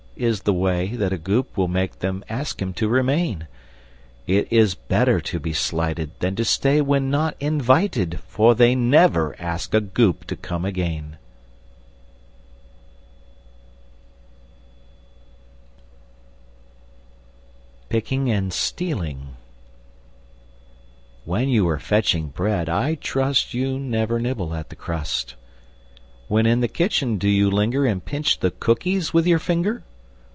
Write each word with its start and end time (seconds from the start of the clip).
_"is 0.23 0.41
the 0.43 0.53
way 0.53 0.87
That 0.89 1.13
a 1.13 1.17
Goop 1.17 1.57
will 1.57 1.69
make 1.69 1.97
them 1.97 2.23
ask 2.29 2.61
him 2.61 2.73
to 2.73 2.87
remain. 2.87 3.47
It 4.27 4.47
is 4.53 4.75
better 4.75 5.19
to 5.21 5.39
be 5.39 5.51
slighted 5.51 6.11
Than 6.19 6.35
to 6.35 6.45
stay 6.45 6.79
when 6.79 7.09
not 7.09 7.35
invited, 7.39 8.19
For 8.27 8.53
they 8.53 8.75
never 8.75 9.35
ask 9.41 9.73
a 9.73 9.81
Goop 9.81 10.25
to 10.25 10.35
come 10.35 10.63
again! 10.63 11.17
[Illustration: 17.79 17.87
Picking 17.89 18.29
and 18.29 18.53
Stealing] 18.53 18.99
PICKING 18.99 19.27
and 19.33 19.33
STEALING 19.33 19.35
When 21.25 21.49
you 21.49 21.67
are 21.67 21.79
fetching 21.79 22.27
bread, 22.27 22.69
I 22.69 22.93
trust 22.95 23.55
You 23.55 23.79
never 23.79 24.19
nibble 24.19 24.53
at 24.53 24.69
the 24.69 24.75
crust 24.75 25.33
When 26.27 26.45
in 26.45 26.59
the 26.59 26.67
kitchen, 26.67 27.17
do 27.17 27.27
you 27.29 27.49
linger 27.49 27.87
And 27.87 28.05
pinch 28.05 28.39
the 28.39 28.51
cookies 28.51 29.15
with 29.15 29.25
your 29.25 29.39
finger? 29.39 29.83